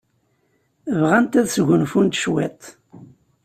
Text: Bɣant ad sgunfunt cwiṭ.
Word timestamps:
Bɣant 0.99 1.33
ad 1.39 1.47
sgunfunt 1.49 2.19
cwiṭ. 2.23 2.61